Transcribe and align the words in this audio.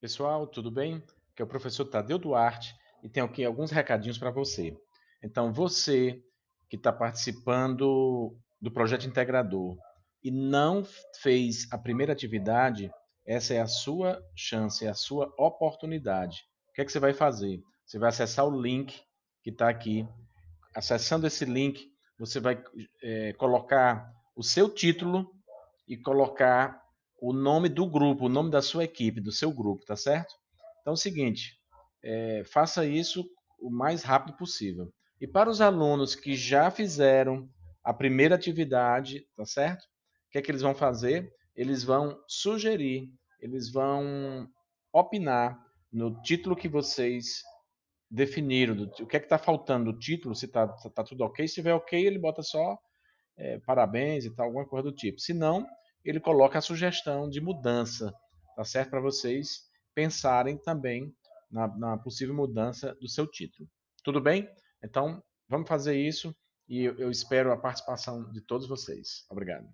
Pessoal, 0.00 0.46
tudo 0.46 0.70
bem? 0.70 1.02
Aqui 1.32 1.42
é 1.42 1.44
o 1.44 1.48
professor 1.48 1.84
Tadeu 1.84 2.18
Duarte 2.18 2.72
e 3.02 3.08
tenho 3.08 3.26
aqui 3.26 3.44
alguns 3.44 3.72
recadinhos 3.72 4.16
para 4.16 4.30
você. 4.30 4.72
Então, 5.24 5.52
você 5.52 6.22
que 6.68 6.76
está 6.76 6.92
participando 6.92 8.38
do 8.60 8.70
projeto 8.70 9.08
integrador 9.08 9.76
e 10.22 10.30
não 10.30 10.86
fez 11.20 11.66
a 11.72 11.76
primeira 11.76 12.12
atividade, 12.12 12.92
essa 13.26 13.54
é 13.54 13.60
a 13.60 13.66
sua 13.66 14.22
chance, 14.36 14.86
é 14.86 14.88
a 14.88 14.94
sua 14.94 15.34
oportunidade. 15.36 16.44
O 16.70 16.74
que 16.74 16.82
é 16.82 16.84
que 16.84 16.92
você 16.92 17.00
vai 17.00 17.12
fazer? 17.12 17.60
Você 17.84 17.98
vai 17.98 18.10
acessar 18.10 18.46
o 18.46 18.62
link 18.62 19.02
que 19.42 19.50
está 19.50 19.68
aqui. 19.68 20.06
Acessando 20.76 21.26
esse 21.26 21.44
link, 21.44 21.90
você 22.16 22.38
vai 22.38 22.62
é, 23.02 23.32
colocar 23.32 24.12
o 24.36 24.44
seu 24.44 24.72
título 24.72 25.28
e 25.88 25.96
colocar 25.96 26.80
o 27.20 27.32
nome 27.32 27.68
do 27.68 27.88
grupo, 27.88 28.26
o 28.26 28.28
nome 28.28 28.50
da 28.50 28.62
sua 28.62 28.84
equipe, 28.84 29.20
do 29.20 29.32
seu 29.32 29.52
grupo, 29.52 29.84
tá 29.84 29.96
certo? 29.96 30.34
Então 30.80 30.92
é 30.92 30.94
o 30.94 30.96
seguinte, 30.96 31.58
é, 32.02 32.42
faça 32.44 32.86
isso 32.86 33.28
o 33.58 33.70
mais 33.70 34.02
rápido 34.02 34.36
possível. 34.36 34.92
E 35.20 35.26
para 35.26 35.50
os 35.50 35.60
alunos 35.60 36.14
que 36.14 36.34
já 36.34 36.70
fizeram 36.70 37.48
a 37.82 37.92
primeira 37.92 38.34
atividade, 38.34 39.26
tá 39.36 39.44
certo? 39.44 39.82
O 39.82 40.30
que 40.30 40.38
é 40.38 40.42
que 40.42 40.50
eles 40.50 40.62
vão 40.62 40.74
fazer? 40.74 41.32
Eles 41.56 41.82
vão 41.82 42.16
sugerir, 42.28 43.10
eles 43.40 43.70
vão 43.70 44.48
opinar 44.92 45.58
no 45.92 46.20
título 46.22 46.54
que 46.54 46.68
vocês 46.68 47.42
definiram, 48.10 48.76
do, 48.76 48.84
o 49.02 49.06
que 49.06 49.16
é 49.16 49.20
que 49.20 49.26
está 49.26 49.38
faltando 49.38 49.92
no 49.92 49.98
título, 49.98 50.34
se 50.34 50.46
está 50.46 50.68
tá 50.68 51.02
tudo 51.02 51.24
ok. 51.24 51.46
Se 51.46 51.54
tiver 51.54 51.74
ok, 51.74 52.06
ele 52.06 52.18
bota 52.18 52.42
só 52.42 52.78
é, 53.36 53.58
parabéns 53.60 54.24
e 54.24 54.34
tal, 54.34 54.46
alguma 54.46 54.66
coisa 54.66 54.90
do 54.90 54.94
tipo. 54.94 55.20
Se 55.20 55.32
não, 55.32 55.66
ele 56.04 56.20
coloca 56.20 56.58
a 56.58 56.62
sugestão 56.62 57.28
de 57.28 57.40
mudança, 57.40 58.12
tá 58.56 58.64
certo? 58.64 58.90
Para 58.90 59.00
vocês 59.00 59.68
pensarem 59.94 60.56
também 60.56 61.14
na, 61.50 61.68
na, 61.76 61.98
possível 61.98 62.34
mudança 62.34 62.94
do 63.00 63.08
seu 63.08 63.26
título. 63.26 63.68
Tudo 64.02 64.20
bem? 64.20 64.48
Então, 64.82 65.22
vamos 65.48 65.68
fazer 65.68 65.96
isso 65.96 66.34
e 66.68 66.84
eu, 66.84 66.96
eu 66.98 67.10
espero 67.10 67.52
a 67.52 67.56
participação 67.56 68.30
de 68.30 68.40
todos 68.40 68.68
vocês. 68.68 69.24
Obrigado. 69.30 69.66